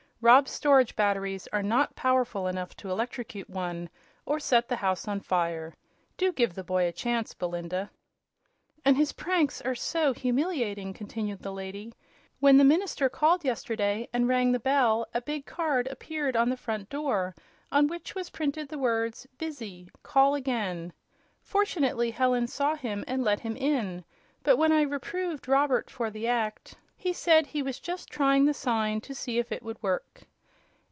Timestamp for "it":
29.51-29.63